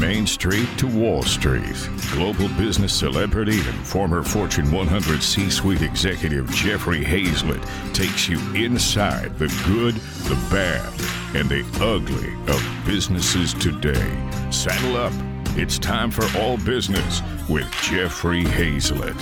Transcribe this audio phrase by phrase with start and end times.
[0.00, 1.76] Main Street to Wall Street,
[2.12, 7.62] global business celebrity and former Fortune 100 C suite executive Jeffrey Hayzlett
[7.92, 9.94] takes you inside the good,
[10.26, 10.90] the bad,
[11.36, 14.10] and the ugly of businesses today.
[14.50, 15.12] Saddle up.
[15.58, 19.20] It's time for All Business with Jeffrey Hayzlett.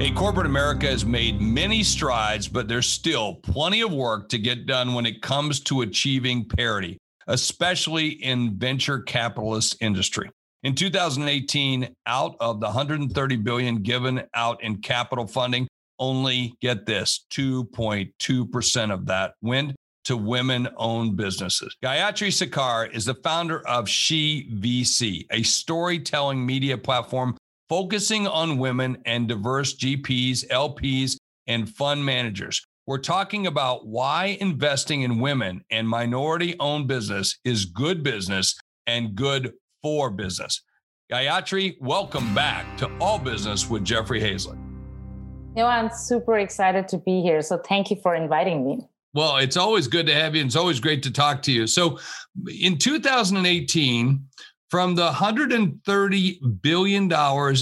[0.00, 4.66] Hey, corporate America has made many strides, but there's still plenty of work to get
[4.66, 10.30] done when it comes to achieving parity, especially in venture capitalist industry.
[10.62, 15.68] In 2018, out of the 130 billion given out in capital funding,
[15.98, 21.76] only get this 2.2% of that went to women owned businesses.
[21.82, 27.36] Gayatri Sarkar is the founder of She VC, a storytelling media platform
[27.68, 32.62] focusing on women and diverse GPs, LPs, and fund managers.
[32.86, 39.14] We're talking about why investing in women and minority owned business is good business and
[39.14, 40.60] good for business.
[41.10, 44.58] Gayatri, welcome back to All Business with Jeffrey Hayzlett.
[45.56, 47.40] You know, I'm super excited to be here.
[47.40, 48.86] So thank you for inviting me.
[49.14, 50.44] Well, it's always good to have you.
[50.44, 51.66] It's always great to talk to you.
[51.66, 51.98] So
[52.48, 54.26] in 2018,
[54.68, 57.10] from the $130 billion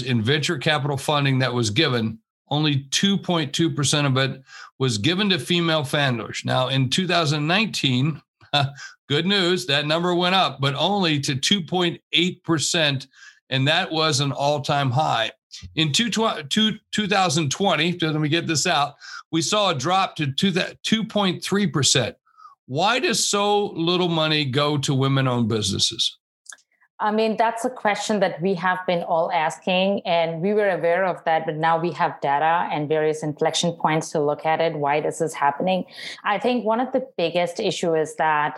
[0.05, 4.43] in venture capital funding that was given, only 2.2% of it
[4.79, 6.41] was given to female founders.
[6.45, 8.21] Now, in 2019,
[9.09, 13.07] good news, that number went up, but only to 2.8%.
[13.49, 15.31] And that was an all time high.
[15.75, 18.95] In two, two, 2020, let me get this out,
[19.31, 22.15] we saw a drop to 2.3%.
[22.65, 26.17] Why does so little money go to women owned businesses?
[27.03, 31.03] I mean, that's a question that we have been all asking, and we were aware
[31.03, 34.75] of that, but now we have data and various inflection points to look at it.
[34.75, 35.83] Why this is happening?
[36.23, 38.57] I think one of the biggest issue is that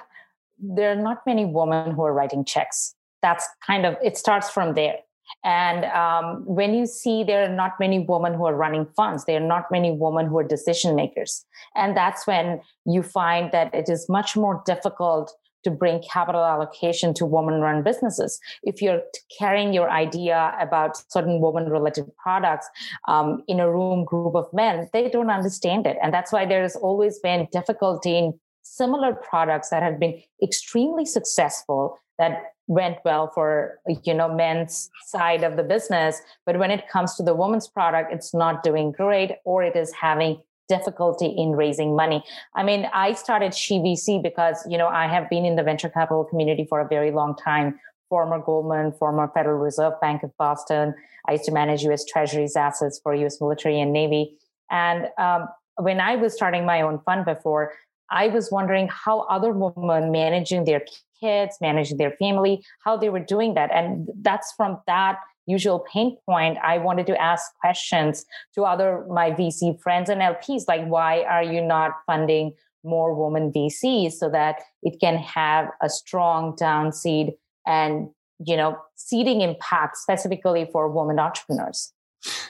[0.60, 2.94] there are not many women who are writing checks.
[3.24, 4.98] That's kind of it starts from there.
[5.44, 9.42] And um, when you see there are not many women who are running funds, there
[9.42, 11.44] are not many women who are decision makers.
[11.76, 15.34] And that's when you find that it is much more difficult
[15.66, 18.40] to bring capital allocation to woman run businesses.
[18.64, 19.02] If you're
[19.38, 22.70] carrying your idea about certain woman related products
[23.08, 25.98] um, in a room group of men, they don't understand it.
[26.02, 31.06] And that's why there has always been difficulty in similar products that have been extremely
[31.06, 36.90] successful that went well for you know men's side of the business but when it
[36.90, 41.52] comes to the woman's product it's not doing great or it is having difficulty in
[41.52, 42.24] raising money.
[42.56, 46.24] I mean, I started SheVC because, you know, I have been in the venture capital
[46.24, 47.80] community for a very long time.
[48.10, 50.94] Former Goldman, former Federal Reserve Bank of Boston.
[51.28, 54.38] I used to manage US Treasuries assets for US military and Navy.
[54.70, 57.74] And um, when I was starting my own fund before,
[58.12, 60.82] I was wondering how other women managing their
[61.20, 63.72] kids, managing their family, how they were doing that.
[63.74, 68.26] And that's from that usual pain point, I wanted to ask questions
[68.56, 73.52] to other my VC friends and LPs like, why are you not funding more women
[73.52, 77.34] VCs so that it can have a strong down seed
[77.66, 78.10] and
[78.46, 81.94] you know seeding impact specifically for women entrepreneurs?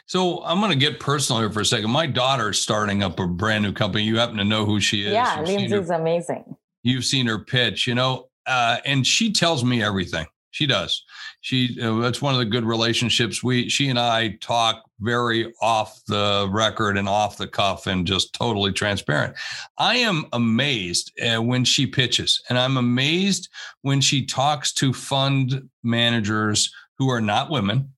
[0.06, 1.90] So I'm going to get personal here for a second.
[1.90, 4.04] My daughter's starting up a brand new company.
[4.04, 5.12] You happen to know who she is?
[5.12, 6.56] Yeah, Lindsay's amazing.
[6.84, 10.28] You've seen her pitch, you know, uh, and she tells me everything.
[10.56, 11.04] She does.
[11.42, 13.44] She uh, that's one of the good relationships.
[13.44, 18.32] We she and I talk very off the record and off the cuff and just
[18.32, 19.36] totally transparent.
[19.78, 23.50] I am amazed uh, when she pitches, and I'm amazed
[23.82, 27.92] when she talks to fund managers who are not women.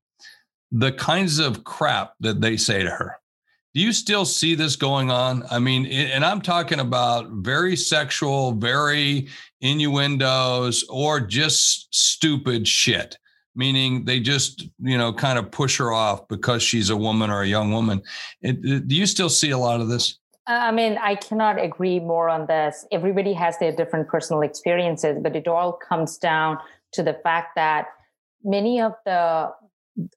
[0.72, 3.19] The kinds of crap that they say to her.
[3.75, 5.44] Do you still see this going on?
[5.51, 9.28] I mean, and I'm talking about very sexual, very
[9.62, 13.18] innuendos, or just stupid shit,
[13.56, 17.41] meaning they just, you know, kind of push her off because she's a woman or
[17.41, 18.01] a young woman.
[18.41, 20.19] It, it, do you still see a lot of this?
[20.47, 22.85] Uh, I mean, I cannot agree more on this.
[22.91, 26.59] Everybody has their different personal experiences, but it all comes down
[26.93, 27.87] to the fact that
[28.43, 29.52] many of the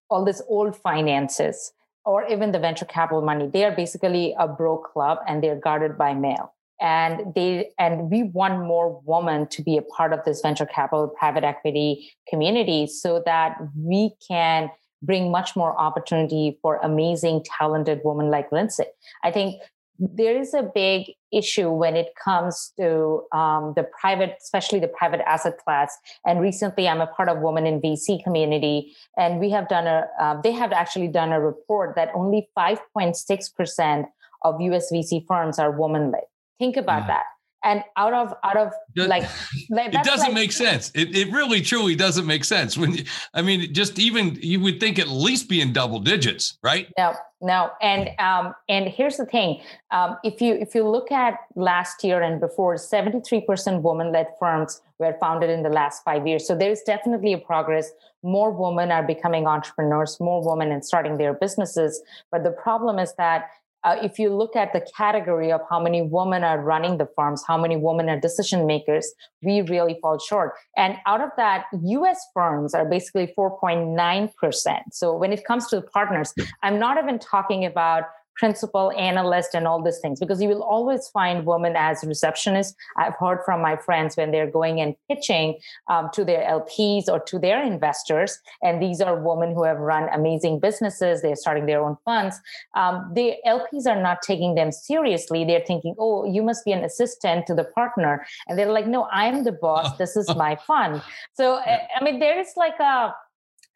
[0.08, 1.72] all this old finances
[2.04, 5.96] or even the venture capital money they are basically a bro club and they're guarded
[5.96, 10.40] by male and they and we want more women to be a part of this
[10.40, 14.70] venture capital private equity community so that we can
[15.02, 18.84] bring much more opportunity for amazing talented women like lindsay
[19.24, 19.60] i think
[20.00, 25.20] there is a big issue when it comes to um, the private, especially the private
[25.28, 25.94] asset class.
[26.24, 30.06] And recently, I'm a part of Women in VC community, and we have done a.
[30.18, 34.06] Uh, they have actually done a report that only 5.6 percent
[34.42, 36.22] of US VC firms are woman led.
[36.60, 37.06] Think about mm.
[37.08, 37.24] that.
[37.62, 39.22] and out of out of like,
[39.70, 40.90] like it doesn't like, make sense.
[40.94, 42.76] It, it really truly doesn't make sense.
[42.78, 43.04] When you,
[43.34, 46.88] i mean just even you would think at least be in double digits right?
[46.98, 47.70] No no.
[47.80, 49.60] And um and here's the thing.
[49.90, 54.80] Um if you if you look at last year and before 73% woman led firms
[54.98, 56.46] were founded in the last five years.
[56.46, 57.90] So there is definitely a progress.
[58.22, 62.02] More women are becoming entrepreneurs more women and starting their businesses.
[62.30, 63.40] But the problem is that
[63.84, 67.42] uh, if you look at the category of how many women are running the farms,
[67.46, 69.12] how many women are decision makers,
[69.42, 70.54] we really fall short.
[70.76, 74.80] And out of that, US firms are basically 4.9%.
[74.92, 78.04] So when it comes to the partners, I'm not even talking about
[78.40, 82.74] principal, analyst, and all these things because you will always find women as receptionists.
[82.96, 85.58] I've heard from my friends when they're going and pitching
[85.88, 90.08] um, to their LPs or to their investors, and these are women who have run
[90.14, 91.20] amazing businesses.
[91.20, 92.40] They're starting their own funds.
[92.74, 95.44] Um, the LPs are not taking them seriously.
[95.44, 99.06] They're thinking, "Oh, you must be an assistant to the partner," and they're like, "No,
[99.12, 99.88] I'm the boss.
[100.00, 101.02] This is my fund."
[101.34, 103.14] So, I mean, there is like a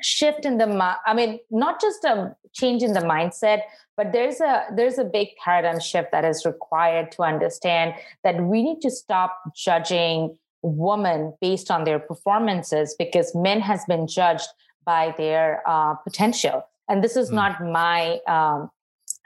[0.04, 3.62] shift in the i mean not just a change in the mindset
[3.96, 8.62] but there's a there's a big paradigm shift that is required to understand that we
[8.62, 14.48] need to stop judging women based on their performances because men has been judged
[14.84, 16.66] by their uh, potential.
[16.88, 17.34] And this is mm.
[17.34, 18.70] not my um,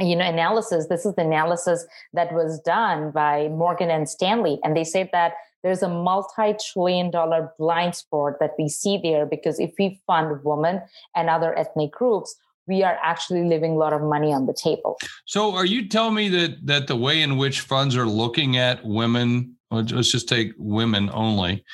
[0.01, 0.87] you know analysis.
[0.89, 4.59] This is the analysis that was done by morgan and stanley.
[4.63, 5.33] And they said that
[5.63, 10.81] there's a multi-trillion dollar blind spot that we see there because if we fund women
[11.15, 12.35] and other ethnic groups
[12.67, 14.99] we are actually leaving a lot of money on the table.
[15.25, 18.85] So are you telling me that that the way in which funds are looking at
[18.85, 21.65] women let's just take women only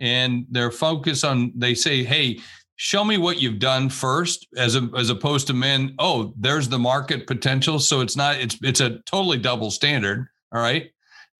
[0.00, 2.38] and their focus on they say hey
[2.76, 6.78] show me what you've done first as a, as opposed to men oh there's the
[6.78, 7.78] market potential.
[7.78, 10.90] So it's not it's it's a totally double standard all right?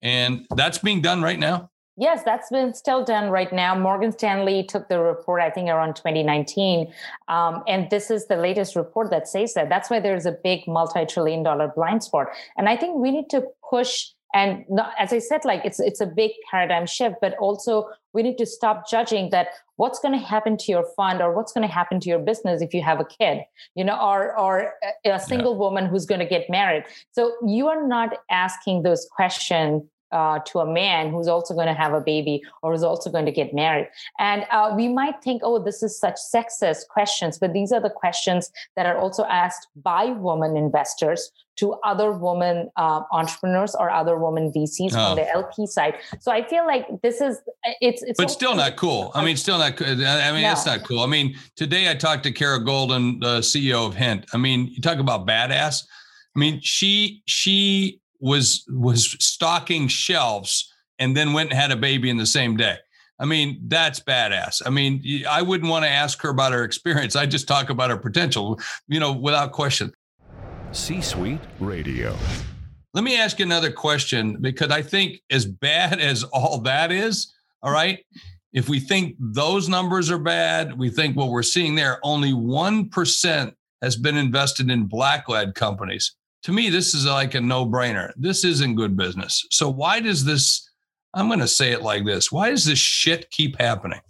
[0.01, 3.75] And that's being done right now Yes, that's been still done right now.
[3.75, 6.91] Morgan Stanley took the report, I think, around 2019.
[7.27, 9.69] Um, and this is the latest report that says that.
[9.69, 12.27] That's why there's a big multi trillion dollar blind spot.
[12.57, 14.07] And I think we need to push.
[14.35, 18.23] And not, as I said, like it's it's a big paradigm shift, but also we
[18.23, 21.67] need to stop judging that what's going to happen to your fund or what's going
[21.67, 23.41] to happen to your business if you have a kid,
[23.75, 24.73] you know, or or
[25.05, 25.59] a single yeah.
[25.59, 26.85] woman who's going to get married.
[27.11, 31.73] So you are not asking those questions uh, to a man who's also going to
[31.73, 33.89] have a baby or is also going to get married.
[34.19, 37.89] And uh, we might think, oh, this is such sexist questions, but these are the
[37.89, 44.17] questions that are also asked by women investors to other women uh, entrepreneurs or other
[44.17, 44.99] women VCs oh.
[44.99, 45.95] on the LP side.
[46.19, 47.39] So I feel like this is
[47.81, 49.11] it's it's but still not cool.
[49.13, 49.81] I mean, still not.
[49.81, 50.41] I mean, no.
[50.41, 51.01] that's not cool.
[51.01, 54.25] I mean, today I talked to Kara Goldin, the CEO of Hint.
[54.33, 55.83] I mean, you talk about badass.
[56.35, 62.09] I mean, she she was was stocking shelves and then went and had a baby
[62.09, 62.77] in the same day.
[63.19, 64.61] I mean, that's badass.
[64.65, 67.15] I mean, I wouldn't want to ask her about her experience.
[67.15, 69.91] I just talk about her potential, you know, without question.
[70.71, 72.15] C Suite Radio.
[72.93, 77.33] Let me ask you another question because I think, as bad as all that is,
[77.61, 77.99] all right,
[78.53, 83.53] if we think those numbers are bad, we think what we're seeing there, only 1%
[83.81, 88.11] has been invested in black led companies to me, this is like a no brainer.
[88.15, 89.45] This isn't good business.
[89.49, 90.69] So why does this,
[91.13, 94.01] I'm going to say it like this, why does this shit keep happening?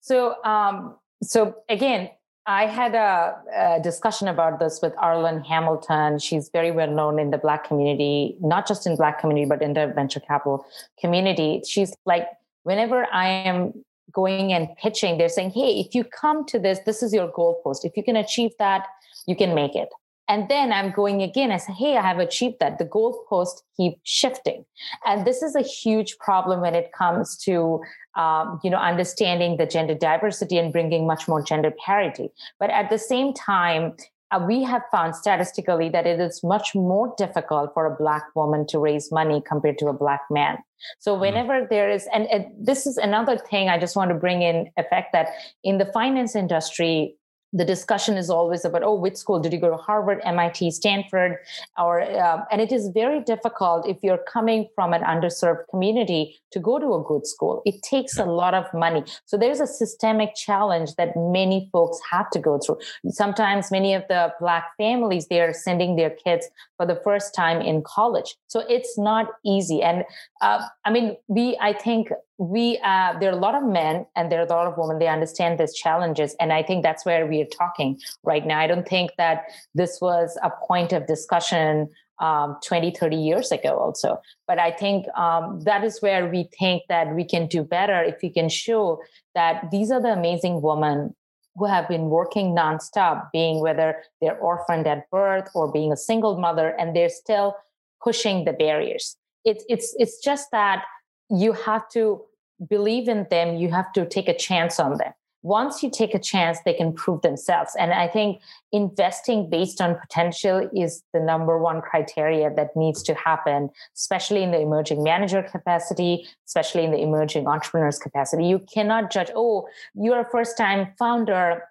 [0.00, 2.10] So, um, so again,
[2.46, 6.18] I had a, a, discussion about this with Arlan Hamilton.
[6.18, 9.74] She's very well known in the Black community, not just in Black community, but in
[9.74, 10.64] the venture capital
[10.98, 11.62] community.
[11.68, 12.26] She's like,
[12.62, 17.02] whenever I am going and pitching, they're saying, hey, if you come to this, this
[17.02, 17.84] is your goalpost.
[17.84, 18.86] If you can achieve that,
[19.26, 19.90] you can make it.
[20.30, 21.50] And then I'm going again.
[21.50, 22.78] I say, hey, I have achieved that.
[22.78, 24.64] The goalposts keep shifting.
[25.04, 27.80] And this is a huge problem when it comes to
[28.14, 32.30] um, you know, understanding the gender diversity and bringing much more gender parity.
[32.60, 33.94] But at the same time,
[34.30, 38.64] uh, we have found statistically that it is much more difficult for a black woman
[38.68, 40.58] to raise money compared to a black man
[41.00, 41.20] so hmm.
[41.22, 41.68] whenever mm.
[41.68, 45.12] there is and, and, this is another thing i just want to bring in effect
[45.12, 45.30] that
[45.64, 47.16] in the finance industry
[47.52, 49.76] the discussion is always about oh which school did you go to?
[49.76, 51.36] Harvard mit stanford
[51.78, 56.60] or um, and it is very difficult if you're coming from an underserved community to
[56.60, 57.62] go to a good school.
[57.64, 59.04] It takes a lot of money.
[59.26, 62.78] So there's a systemic challenge that many folks have to go through.
[63.08, 67.60] Sometimes many of the black families they are sending their kids for the first time
[67.60, 68.36] in college.
[68.46, 69.82] So it's not easy.
[69.82, 70.04] And
[70.40, 72.08] uh, i mean we i think
[72.40, 74.98] we uh, there are a lot of men and there are a lot of women
[74.98, 78.66] they understand these challenges and i think that's where we are talking right now i
[78.66, 79.42] don't think that
[79.74, 81.88] this was a point of discussion
[82.20, 84.20] um, 20, 30 years ago, also.
[84.46, 88.16] But I think um, that is where we think that we can do better if
[88.22, 89.00] we can show
[89.34, 91.16] that these are the amazing women
[91.56, 96.38] who have been working nonstop, being whether they're orphaned at birth or being a single
[96.38, 97.56] mother, and they're still
[98.04, 99.16] pushing the barriers.
[99.46, 100.84] It's it's it's just that
[101.30, 102.20] you have to
[102.68, 103.56] believe in them.
[103.56, 105.12] You have to take a chance on them
[105.42, 107.74] once you take a chance, they can prove themselves.
[107.78, 108.40] And I think
[108.72, 114.50] investing based on potential is the number one criteria that needs to happen, especially in
[114.50, 118.44] the emerging manager capacity, especially in the emerging entrepreneurs capacity.
[118.44, 121.62] You cannot judge, oh, you're a first time founder.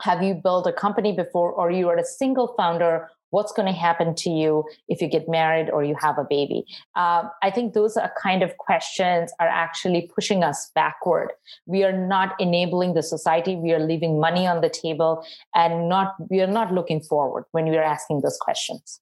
[0.00, 3.78] Have you built a company before, or you are a single founder, what's going to
[3.78, 6.64] happen to you if you get married or you have a baby?
[6.94, 11.32] Uh, i think those are kind of questions are actually pushing us backward.
[11.66, 13.56] We are not enabling the society.
[13.56, 15.24] We are leaving money on the table
[15.54, 19.00] and not we are not looking forward when we are asking those questions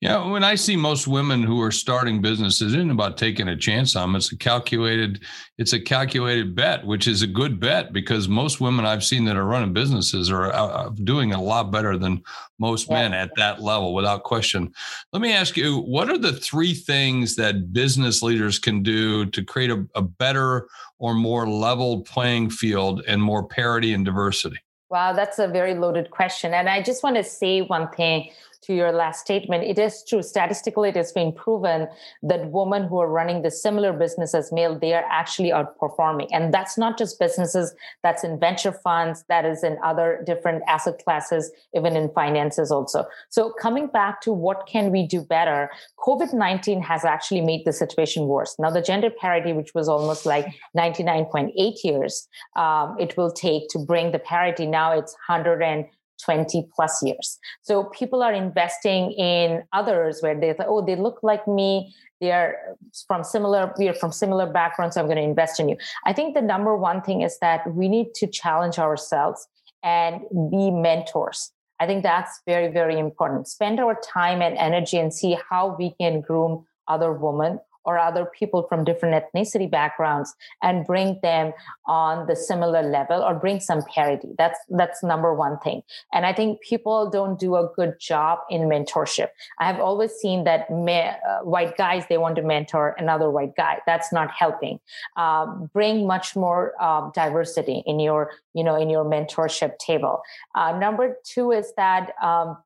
[0.00, 3.56] yeah, when I see most women who are starting businesses, it isn't about taking a
[3.56, 4.16] chance on them.
[4.16, 5.22] It's a calculated,
[5.58, 9.36] it's a calculated bet, which is a good bet because most women I've seen that
[9.36, 12.22] are running businesses are uh, uh, doing a lot better than
[12.58, 14.72] most men at that level, without question.
[15.12, 19.44] Let me ask you, what are the three things that business leaders can do to
[19.44, 20.68] create a, a better
[20.98, 24.58] or more level playing field and more parity and diversity?
[24.90, 26.54] Wow, that's a very loaded question.
[26.54, 28.30] And I just want to say one thing
[28.68, 30.22] to your last statement, it is true.
[30.22, 31.88] Statistically, it has been proven
[32.22, 36.28] that women who are running the similar business as male, they are actually outperforming.
[36.32, 41.02] And that's not just businesses, that's in venture funds, that is in other different asset
[41.02, 43.06] classes, even in finances also.
[43.30, 45.70] So coming back to what can we do better,
[46.00, 48.54] COVID-19 has actually made the situation worse.
[48.58, 50.46] Now, the gender parity, which was almost like
[50.76, 51.52] 99.8
[51.84, 54.66] years, um, it will take to bring the parity.
[54.66, 55.86] Now it's 100 and
[56.24, 57.38] 20 plus years.
[57.62, 61.94] So people are investing in others where they thought, oh, they look like me.
[62.20, 62.56] They are
[63.06, 64.94] from similar, we are from similar backgrounds.
[64.94, 65.76] So I'm going to invest in you.
[66.04, 69.46] I think the number one thing is that we need to challenge ourselves
[69.82, 71.52] and be mentors.
[71.80, 73.46] I think that's very, very important.
[73.46, 78.26] Spend our time and energy and see how we can groom other women or other
[78.38, 81.54] people from different ethnicity backgrounds and bring them
[81.86, 84.28] on the similar level or bring some parity.
[84.36, 85.80] That's that's number one thing.
[86.12, 89.28] And i think people don't do a good job in mentorship.
[89.58, 93.78] I have always seen that uh, white guys they want to mentor another white guy.
[93.86, 94.80] That's not helping.
[95.16, 100.20] Um, bring much more uh, diversity in your you know in your mentorship table.
[100.54, 102.58] Uh, number two is that um,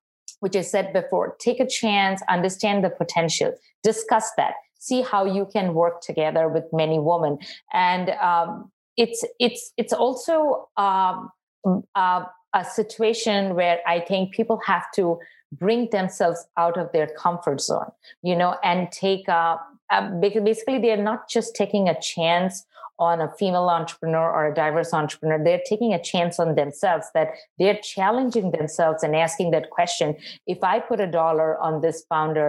[0.43, 5.47] which I said before, take a chance, understand the potential, discuss that see how you
[5.53, 7.39] can work together with many women.
[7.73, 11.31] And um, it's it's it's also um,
[11.95, 12.25] uh,
[12.55, 15.19] a situation where i think people have to
[15.53, 17.91] bring themselves out of their comfort zone
[18.23, 19.59] you know and take a,
[19.91, 22.67] uh, basically they're not just taking a chance
[23.09, 27.29] on a female entrepreneur or a diverse entrepreneur they're taking a chance on themselves that
[27.59, 30.17] they're challenging themselves and asking that question
[30.47, 32.49] if i put a dollar on this founder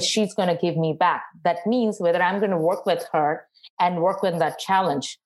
[0.00, 1.24] she's going to give me back?
[1.44, 3.46] That means whether i'm going to work with her
[3.78, 5.18] and work with that challenge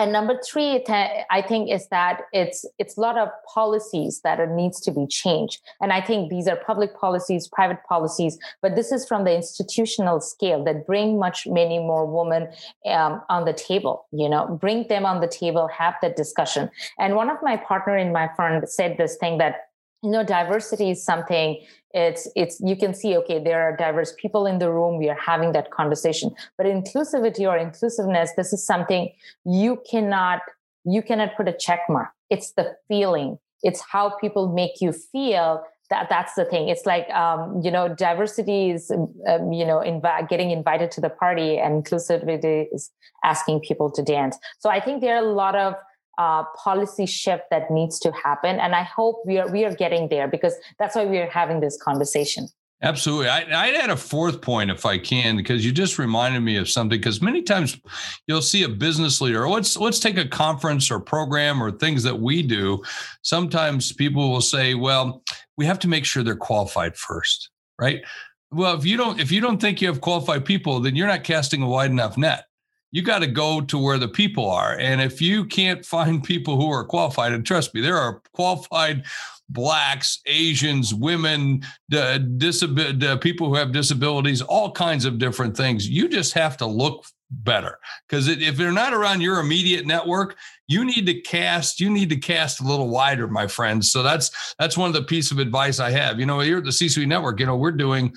[0.00, 0.84] and number three
[1.30, 5.06] i think is that it's it's a lot of policies that are, needs to be
[5.06, 5.60] changed.
[5.80, 10.20] And i think these are public policies private policies but this is from the institutional
[10.20, 12.48] scale that bring much many more women
[12.86, 16.70] um, on the table you know bring them on the table have that discussion.
[16.98, 19.68] And one of my partner in my firm said this thing that
[20.02, 21.60] you know diversity is something
[21.92, 24.98] it's it's you can see okay there are diverse people in the room.
[24.98, 26.34] We are having that conversation.
[26.56, 29.12] But inclusivity or inclusiveness this is something
[29.44, 30.40] you cannot
[30.84, 32.08] you cannot put a check mark.
[32.30, 33.38] It's the feeling.
[33.62, 35.64] It's how people make you feel.
[35.90, 36.68] That that's the thing.
[36.68, 41.10] It's like um, you know diversity is um, you know inv- getting invited to the
[41.10, 42.90] party and inclusivity is
[43.24, 44.38] asking people to dance.
[44.60, 45.74] So i think there are a lot of
[46.20, 48.60] uh, policy shift that needs to happen.
[48.60, 51.60] And I hope we are we are getting there because that's why we are having
[51.60, 52.48] this conversation.
[52.82, 53.28] Absolutely.
[53.28, 56.68] I, I'd add a fourth point if I can, because you just reminded me of
[56.68, 56.98] something.
[56.98, 57.78] Because many times
[58.26, 59.48] you'll see a business leader.
[59.48, 62.82] Let's let's take a conference or program or things that we do.
[63.22, 65.22] Sometimes people will say, "Well,
[65.56, 68.02] we have to make sure they're qualified first, right?"
[68.50, 71.24] Well, if you don't if you don't think you have qualified people, then you're not
[71.24, 72.44] casting a wide enough net
[72.92, 74.76] you got to go to where the people are.
[74.78, 79.04] And if you can't find people who are qualified, and trust me, there are qualified
[79.48, 85.88] blacks, Asians, women, the, the people who have disabilities, all kinds of different things.
[85.88, 87.78] You just have to look better
[88.08, 90.36] because if they're not around your immediate network
[90.70, 94.54] you need to cast you need to cast a little wider my friends so that's
[94.58, 96.88] that's one of the piece of advice i have you know here at the c
[96.88, 98.12] suite network you know we're doing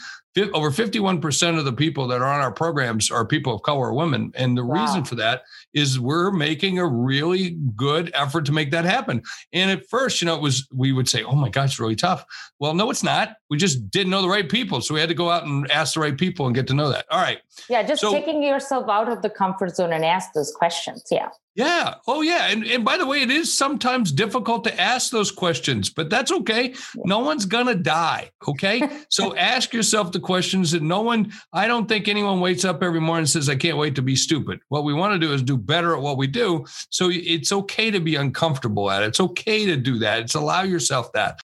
[0.54, 3.94] over 51% of the people that are on our programs are people of color or
[3.94, 4.32] women.
[4.36, 4.82] And the wow.
[4.82, 5.44] reason for that
[5.74, 9.22] is we're making a really good effort to make that happen.
[9.52, 11.96] And at first, you know, it was, we would say, oh my gosh, it's really
[11.96, 12.26] tough.
[12.60, 13.36] Well, no, it's not.
[13.50, 14.82] We just didn't know the right people.
[14.82, 16.90] So we had to go out and ask the right people and get to know
[16.90, 17.06] that.
[17.12, 17.40] All right.
[17.70, 17.84] Yeah.
[17.84, 21.04] Just so, taking yourself out of the comfort zone and ask those questions.
[21.12, 21.30] Yeah.
[21.56, 21.96] Yeah.
[22.08, 22.48] Oh, yeah.
[22.48, 26.32] And, and by the way, it is sometimes difficult to ask those questions, but that's
[26.32, 26.74] okay.
[27.06, 28.32] No one's going to die.
[28.48, 28.82] Okay.
[29.10, 33.02] so ask yourself the questions that no one, I don't think anyone wakes up every
[33.02, 34.62] morning and says, I can't wait to be stupid.
[34.70, 36.66] What we want to do is do better at what we do.
[36.90, 39.08] So it's okay to be uncomfortable at it.
[39.08, 40.22] It's okay to do that.
[40.22, 41.40] It's allow yourself that.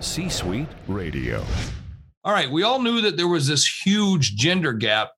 [0.00, 1.42] C Suite Radio.
[2.24, 2.50] All right.
[2.50, 5.12] We all knew that there was this huge gender gap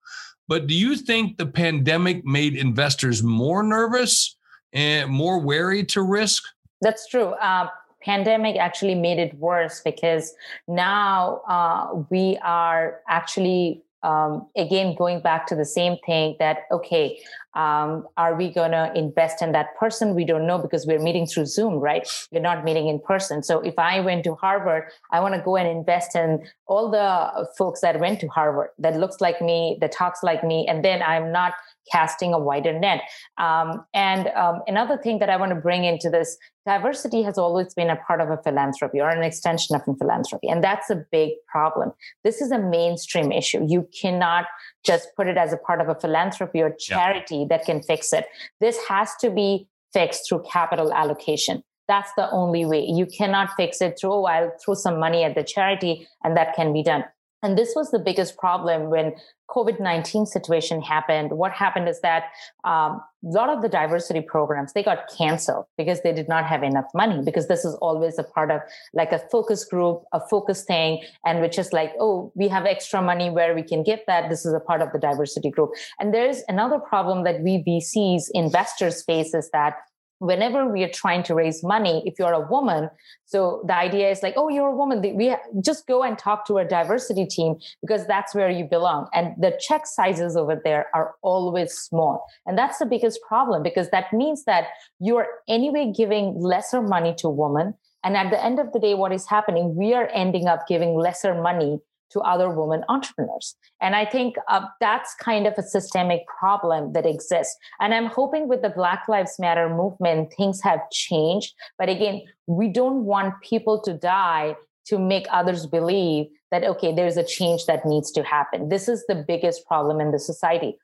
[0.49, 4.37] but do you think the pandemic made investors more nervous
[4.73, 6.43] and more wary to risk?
[6.81, 7.29] That's true.
[7.41, 7.69] Uh,
[8.03, 10.33] pandemic actually made it worse because
[10.69, 17.19] now uh, we are actually um, again going back to the same thing that okay
[17.57, 21.27] um, are we going to invest in that person we don't know because we're meeting
[21.27, 25.19] through zoom right we're not meeting in person so if i went to harvard i
[25.19, 29.21] want to go and invest in all the folks that went to harvard that looks
[29.21, 31.55] like me that talks like me and then i'm not
[31.91, 33.03] casting a wider net.
[33.39, 36.37] Um, and um, another thing that I want to bring into this
[36.67, 40.49] diversity has always been a part of a philanthropy or an extension of a philanthropy.
[40.49, 41.93] And that's a big problem.
[42.25, 43.65] This is a mainstream issue.
[43.69, 44.47] You cannot
[44.87, 47.47] just put it as a part of a philanthropy or charity yeah.
[47.51, 48.27] that can fix it.
[48.61, 51.63] This has to be fixed through capital allocation.
[51.89, 52.85] That's the only way.
[52.85, 56.55] You cannot fix it through, oh, I'll throw some money at the charity and that
[56.55, 57.05] can be done.
[57.43, 59.15] And this was the biggest problem when
[59.49, 61.31] COVID-19 situation happened.
[61.31, 62.25] What happened is that
[62.65, 66.63] um, a lot of the diversity programs, they got canceled because they did not have
[66.63, 68.61] enough money because this is always a part of
[68.93, 73.01] like a focus group, a focus thing, and which is like, oh, we have extra
[73.01, 74.29] money where we can give that.
[74.29, 75.71] This is a part of the diversity group.
[75.99, 79.75] And there's another problem that we VCs investors face is that
[80.19, 82.89] whenever we are trying to raise money if you're a woman
[83.25, 86.59] so the idea is like oh you're a woman we just go and talk to
[86.59, 89.09] a diversity team because that's where you belong.
[89.13, 92.25] And the check sizes over there are always small.
[92.47, 94.69] And that's the biggest problem because that means that
[95.01, 97.75] you're anyway giving lesser money to women.
[98.05, 100.95] And at the end of the day what is happening we are ending up giving
[100.95, 101.79] lesser money
[102.11, 103.57] to other women entrepreneurs.
[103.81, 107.57] And I think uh, that's kind of a systemic problem that exists.
[107.81, 111.55] And I'm hoping with the Black Lives Matter movement, things have changed.
[111.79, 117.17] But again, we don't want people to die to make others believe that, okay, there's
[117.17, 118.69] a change that needs to happen.
[118.69, 120.79] This is the biggest problem in the society.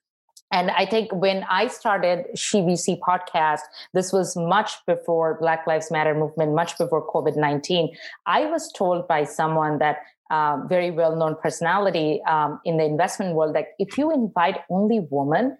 [0.53, 3.61] And I think when I started SheVC podcast,
[3.95, 7.95] this was much before Black Lives Matter movement, much before COVID 19.
[8.27, 9.99] I was told by someone that
[10.33, 15.07] uh, very well known personality um, in the investment world that if you invite only
[15.11, 15.57] women,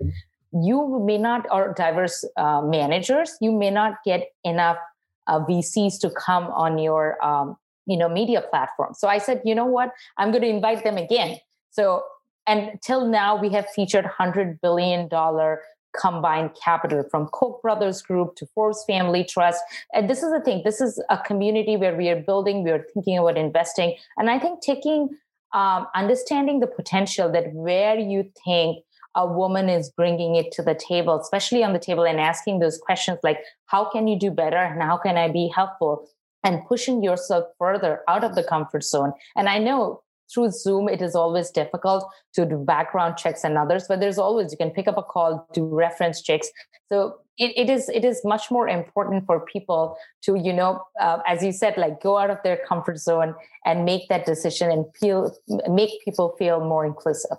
[0.53, 4.79] you may not, or diverse uh, managers, you may not get enough
[5.27, 7.57] uh, VCs to come on your um,
[7.87, 8.95] you know media platform.
[8.95, 11.39] So I said, you know what, I'm going to invite them again.
[11.71, 12.03] So
[12.47, 15.61] and till now we have featured hundred billion dollar
[15.99, 19.63] combined capital from Koch brothers group to forbes family trust.
[19.93, 22.87] And this is the thing this is a community where we are building we are
[22.95, 23.97] thinking about investing.
[24.17, 25.11] And i think taking
[25.53, 30.75] um, understanding the potential that where you think a woman is bringing it to the
[30.75, 34.57] table especially on the table and asking those questions like how can you do better?
[34.57, 36.09] And how can i be helpful?
[36.45, 39.13] and pushing yourself further out of the comfort zone.
[39.37, 40.03] And i know
[40.33, 44.51] through Zoom, it is always difficult to do background checks and others, but there's always,
[44.53, 46.51] you can pick up a call, do reference checks.
[46.91, 51.19] So it, it is it is much more important for people to, you know, uh,
[51.27, 54.85] as you said, like go out of their comfort zone and make that decision and
[55.01, 55.35] feel,
[55.69, 57.39] make people feel more inclusive.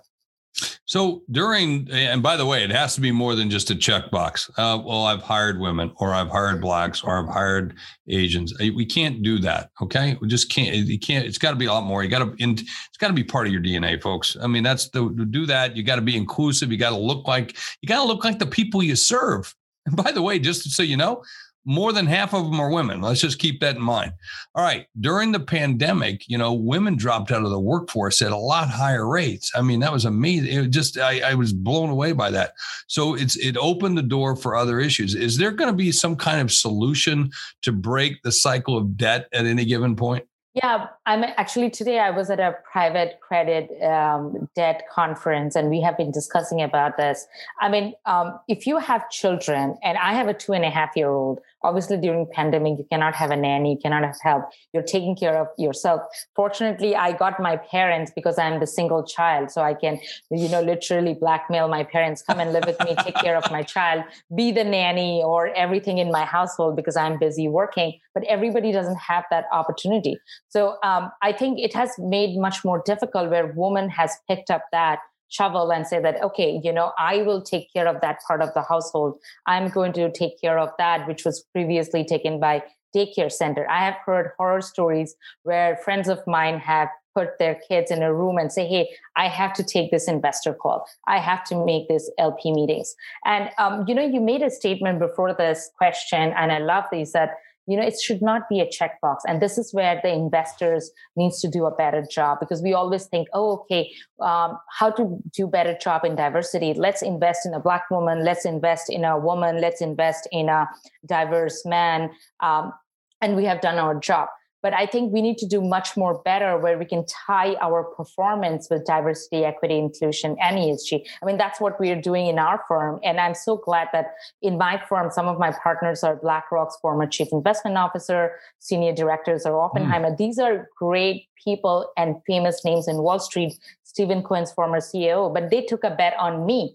[0.94, 4.48] So during, and by the way, it has to be more than just a checkbox.
[4.50, 7.74] Uh, well, I've hired women, or I've hired blacks, or I've hired
[8.06, 8.54] Asians.
[8.60, 9.70] We can't do that.
[9.82, 10.72] Okay, we just can't.
[10.72, 11.26] You can't.
[11.26, 12.04] It's got to be a lot more.
[12.04, 12.36] You got to.
[12.38, 14.36] It's got to be part of your DNA, folks.
[14.40, 15.76] I mean, that's the to do that.
[15.76, 16.70] You got to be inclusive.
[16.70, 17.56] You got to look like.
[17.82, 19.52] You got to look like the people you serve.
[19.86, 21.24] And by the way, just so you know,
[21.64, 23.00] more than half of them are women.
[23.00, 24.12] Let's just keep that in mind.
[24.54, 24.86] All right.
[25.00, 29.08] During the pandemic, you know, women dropped out of the workforce at a lot higher
[29.08, 29.50] rates.
[29.54, 30.52] I mean, that was amazing.
[30.52, 32.52] It just, I, I was blown away by that.
[32.86, 35.14] So it's, it opened the door for other issues.
[35.14, 37.30] Is there going to be some kind of solution
[37.62, 40.26] to break the cycle of debt at any given point?
[40.54, 41.98] Yeah, I'm actually today.
[41.98, 46.96] I was at a private credit um, debt conference, and we have been discussing about
[46.96, 47.26] this.
[47.60, 50.90] I mean, um, if you have children, and I have a two and a half
[50.96, 54.44] year old, obviously during pandemic, you cannot have a nanny, you cannot have help.
[54.72, 56.00] You're taking care of yourself.
[56.34, 60.62] Fortunately, I got my parents because I'm the single child, so I can, you know,
[60.62, 64.52] literally blackmail my parents, come and live with me, take care of my child, be
[64.52, 67.98] the nanny or everything in my household because I'm busy working.
[68.14, 70.16] But everybody doesn't have that opportunity.
[70.48, 74.62] So um, I think it has made much more difficult where woman has picked up
[74.72, 78.40] that shovel and say that okay you know i will take care of that part
[78.42, 79.18] of the household.
[79.46, 82.62] I'm going to take care of that which was previously taken by
[82.94, 83.68] daycare center.
[83.68, 88.14] I have heard horror stories where friends of mine have put their kids in a
[88.14, 90.86] room and say hey i have to take this investor call.
[91.06, 92.94] I have to make this lp meetings.
[93.24, 97.12] And um, you know you made a statement before this question and i love these
[97.12, 97.30] that
[97.66, 99.18] you know it should not be a checkbox.
[99.26, 103.06] And this is where the investors needs to do a better job because we always
[103.06, 106.74] think oh okay um, how to do better job in diversity?
[106.74, 108.24] Let's invest in a black woman.
[108.24, 109.60] Let's invest in a woman.
[109.60, 110.68] Let's invest in a
[111.06, 112.10] diverse man.
[112.40, 112.72] Um,
[113.20, 114.28] and we have done our job
[114.64, 117.84] but I think we need to do much more better where we can tie our
[117.84, 121.04] performance with diversity, equity, inclusion, and ESG.
[121.22, 122.98] I mean, that's what we are doing in our firm.
[123.04, 127.06] And I'm so glad that in my firm, some of my partners are BlackRock's former
[127.06, 130.12] chief investment officer, senior directors are Oppenheimer.
[130.12, 130.16] Mm.
[130.16, 133.58] These are great people and famous names in Wall Street.
[133.82, 136.74] Steven Cohen's former CEO, but they took a bet on me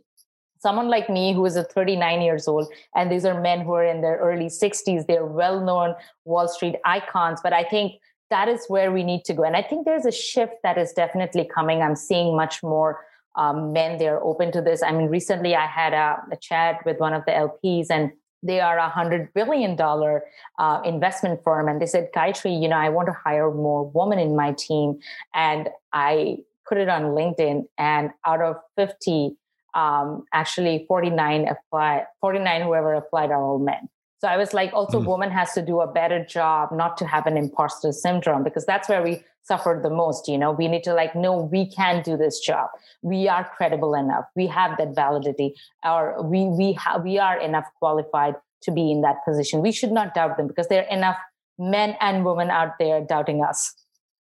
[0.59, 3.85] someone like me who is a 39 years old and these are men who are
[3.85, 5.95] in their early 60s they're well-known
[6.25, 7.93] wall street icons but i think
[8.29, 9.43] that is where we need to go.
[9.43, 11.81] And i think there's a shift that is definitely coming.
[11.81, 14.81] I'm seeing much more um, men they're open to this.
[14.83, 18.61] I mean recently i had a, a chat with one of the lps and they
[18.61, 20.23] are a hundred billion dollar
[20.59, 24.19] uh, investment firm and they said gayatri you know i want to hire more women
[24.19, 24.99] in my team.
[25.33, 29.35] And i put it on linkedin and out of 50
[29.73, 33.89] um, actually 49 apply 49 whoever applied are all men.
[34.21, 35.05] So i was like also mm.
[35.05, 38.89] woman has to do a better job not to have an imposter syndrome because that's
[38.89, 40.51] where we suffered the most you know?
[40.51, 42.69] We need to like no we can do this job.
[43.01, 44.25] We are credible enough.
[44.35, 45.55] We have that validity.
[45.83, 49.61] Or we we have we are enough qualified to be in that position.
[49.61, 51.17] We should not doubt them because there are enough
[51.57, 53.73] men and women out there doubting us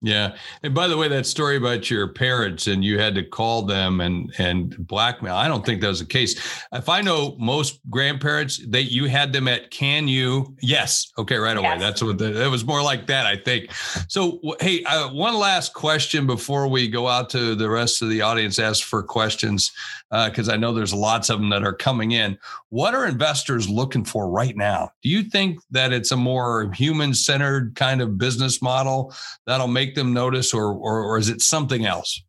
[0.03, 0.35] yeah.
[0.63, 4.01] And by the way, that story about your parents and you had to call them
[4.01, 5.33] and and blackmail.
[5.33, 6.35] I don't think that was the case.
[6.73, 10.57] If I know most grandparents, they you had them at can you?
[10.61, 11.11] Yes.
[11.17, 11.69] Okay, right away.
[11.69, 11.79] Yes.
[11.79, 13.71] That's what the, it was more like that, I think.
[14.09, 18.21] So, hey, uh, one last question before we go out to the rest of the
[18.21, 19.71] audience ask for questions
[20.25, 22.37] because uh, I know there's lots of them that are coming in.
[22.69, 24.91] What are investors looking for right now?
[25.01, 29.13] Do you think that it's a more human centered kind of business model
[29.47, 32.21] that'll make them notice, or, or, or is it something else?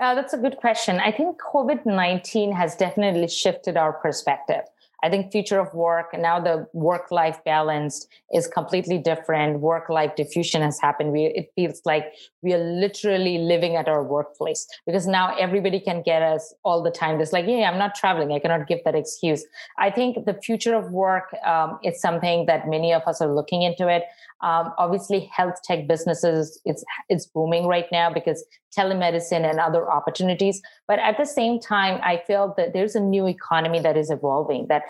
[0.00, 0.98] Uh, that's a good question.
[0.98, 4.62] I think COVID 19 has definitely shifted our perspective.
[5.02, 9.60] I think future of work and now the work life balance is completely different.
[9.60, 11.12] Work life diffusion has happened.
[11.12, 16.02] We it feels like we are literally living at our workplace because now everybody can
[16.02, 17.20] get us all the time.
[17.20, 18.32] It's like, yeah, I'm not traveling.
[18.32, 19.44] I cannot give that excuse.
[19.78, 23.62] I think the future of work um, is something that many of us are looking
[23.62, 24.04] into it.
[24.40, 28.44] Um, obviously, health tech businesses it's it's booming right now because
[28.76, 30.60] telemedicine and other opportunities.
[30.86, 34.66] But at the same time, I feel that there's a new economy that is evolving.
[34.68, 34.82] That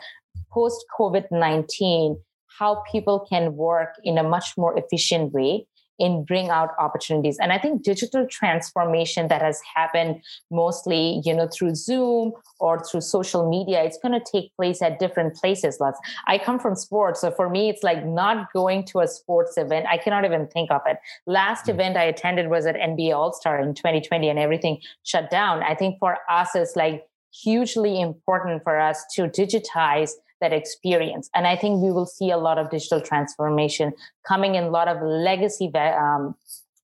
[0.53, 2.19] post COVID nineteen,
[2.59, 5.67] how people can work in a much more efficient way
[5.99, 7.39] in bring out opportunities.
[7.39, 13.01] And i think digital transformation that has happened mostly you know through zoom or through
[13.01, 15.79] social media it's going to take place at different places.
[15.81, 19.57] Let's, i come from sports so for me it's like not going to a sports
[19.57, 20.99] event i cannot even think of it.
[21.27, 21.81] Last mm-hmm.
[21.81, 25.63] event i attended was at nba all-star in 2020 and everything shut down.
[25.63, 31.29] I think for us it's like hugely important for us to digitize that experience.
[31.35, 33.93] And I think we will see a lot of digital transformation
[34.27, 36.35] coming in a lot of legacy um,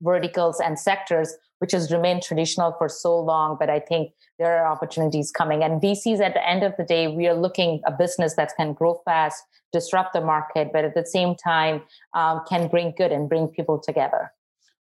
[0.01, 3.57] verticals and sectors, which has remained traditional for so long.
[3.59, 5.63] But I think there are opportunities coming.
[5.63, 8.73] And VCs, at the end of the day, we are looking a business that can
[8.73, 11.81] grow fast, disrupt the market, but at the same time
[12.13, 14.31] um, can bring good and bring people together.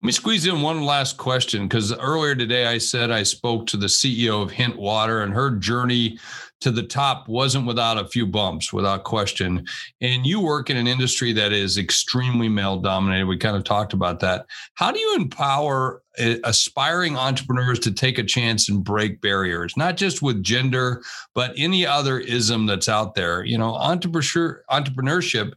[0.01, 3.75] Let me squeeze in one last question because earlier today I said I spoke to
[3.75, 6.17] the CEO of Hint Water and her journey
[6.61, 9.65] to the top wasn't without a few bumps, without question.
[9.99, 13.25] And you work in an industry that is extremely male dominated.
[13.25, 14.45] We kind of talked about that.
[14.75, 19.97] How do you empower uh, aspiring entrepreneurs to take a chance and break barriers, not
[19.97, 21.03] just with gender,
[21.35, 23.43] but any other ism that's out there?
[23.43, 25.51] You know, entrepreneurship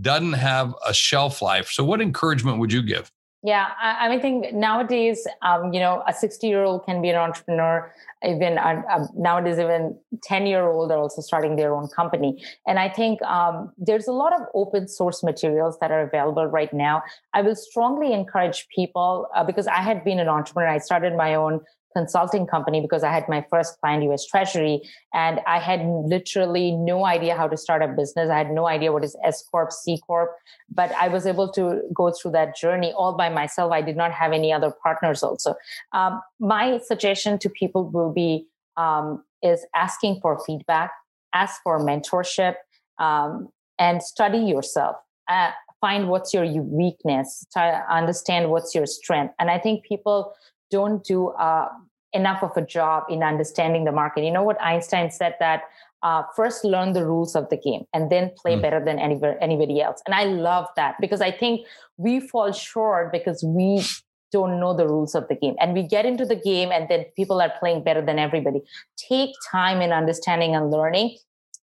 [0.00, 1.68] doesn't have a shelf life.
[1.72, 3.10] So, what encouragement would you give?
[3.44, 7.14] Yeah, I, I think nowadays, um, you know, a 60 year old can be an
[7.16, 7.94] entrepreneur.
[8.26, 12.42] Even uh, uh, nowadays, even 10 year old are also starting their own company.
[12.66, 16.72] And I think um, there's a lot of open source materials that are available right
[16.72, 17.02] now.
[17.32, 20.68] I will strongly encourage people uh, because I had been an entrepreneur.
[20.68, 21.60] I started my own
[21.96, 24.82] consulting company because I had my first client, US Treasury,
[25.14, 28.30] and I had literally no idea how to start a business.
[28.30, 30.30] I had no idea what is S Corp, C Corp,
[30.70, 33.72] but I was able to go through that journey all by myself.
[33.72, 35.54] I did not have any other partners also.
[35.92, 38.46] Um, my suggestion to people will be
[38.76, 40.92] um, is asking for feedback,
[41.34, 42.54] ask for mentorship,
[42.98, 43.48] um,
[43.78, 44.96] and study yourself.
[45.28, 49.34] Uh, find what's your weakness, try to understand what's your strength.
[49.38, 50.34] And I think people
[50.70, 51.68] don't do uh,
[52.12, 54.24] enough of a job in understanding the market.
[54.24, 55.62] You know what Einstein said that
[56.02, 58.62] uh, first learn the rules of the game and then play mm.
[58.62, 60.00] better than anybody, anybody else.
[60.06, 63.82] And I love that because I think we fall short because we
[64.30, 67.04] don't know the rules of the game and we get into the game and then
[67.16, 68.60] people are playing better than everybody
[68.96, 71.16] take time in understanding and learning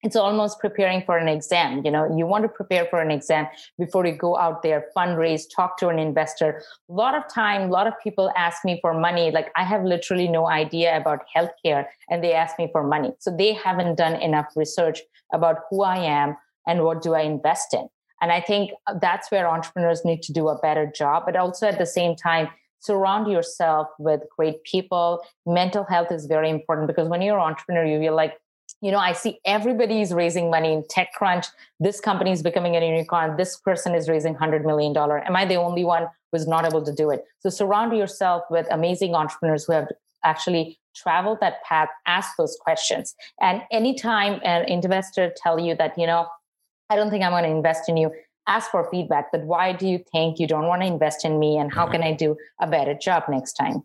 [0.05, 3.47] it's almost preparing for an exam you know you want to prepare for an exam
[3.79, 6.63] before you go out there fundraise talk to an investor.
[6.89, 9.83] A lot of time a lot of people ask me for money like i have
[9.83, 13.13] literally no idea about healthcare and they ask me for money.
[13.19, 15.01] So they haven't done enough research
[15.33, 16.37] about who i am
[16.67, 17.89] and what do i invest in.
[18.21, 21.67] And i think uh, that's where entrepreneurs need to do a better job but also
[21.67, 22.49] at the same time
[22.85, 25.23] surround yourself with great people.
[25.47, 28.35] Mental health is very important because when you're an entrepreneur you feel like
[28.85, 31.47] you know, I see everybody is raising money in TechCrunch.
[31.81, 33.39] This company is becoming a unicorn.
[33.39, 34.95] This person is raising $100 million.
[34.95, 37.25] Am I the only one who's not able to do it?
[37.39, 39.89] So surround yourself with amazing entrepreneurs who have
[40.23, 43.15] actually traveled that path, ask those questions.
[43.41, 46.27] And anytime an investor tell you that, you know,
[46.91, 48.11] I don't think I'm going to invest in you,
[48.47, 49.33] ask for feedback.
[49.33, 51.57] But why do you think you don't want to invest in me?
[51.57, 51.93] And how mm-hmm.
[51.93, 53.83] can I do a better job next time?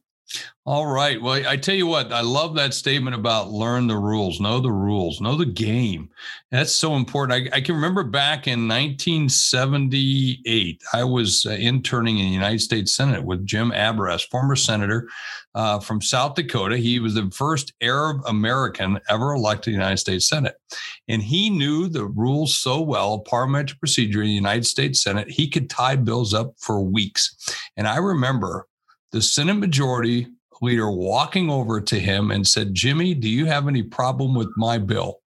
[0.65, 1.19] All right.
[1.19, 4.71] Well, I tell you what, I love that statement about learn the rules, know the
[4.71, 6.11] rules, know the game.
[6.51, 7.49] That's so important.
[7.51, 12.93] I, I can remember back in 1978, I was uh, interning in the United States
[12.93, 15.09] Senate with Jim Abourezk, former senator
[15.55, 16.77] uh, from South Dakota.
[16.77, 20.55] He was the first Arab American ever elected to the United States Senate.
[21.07, 25.49] And he knew the rules so well, parliamentary procedure in the United States Senate, he
[25.49, 27.35] could tie bills up for weeks.
[27.75, 28.67] And I remember
[29.11, 30.27] the Senate Majority
[30.61, 34.77] Leader walking over to him and said, Jimmy, do you have any problem with my
[34.77, 35.21] bill?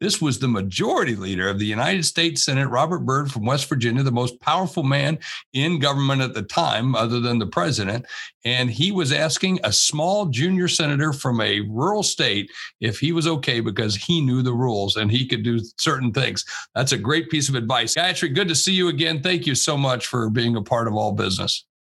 [0.00, 4.02] This was the majority leader of the United States Senate, Robert Byrd from West Virginia,
[4.02, 5.18] the most powerful man
[5.52, 8.06] in government at the time, other than the president.
[8.44, 13.26] And he was asking a small junior senator from a rural state if he was
[13.26, 16.44] okay because he knew the rules and he could do certain things.
[16.74, 17.94] That's a great piece of advice.
[17.94, 19.22] Gayatri, good to see you again.
[19.22, 21.64] Thank you so much for being a part of All Business.